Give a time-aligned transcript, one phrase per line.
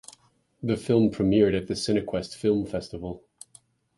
[0.63, 3.23] The film premiered at the Cinequest Film Festival.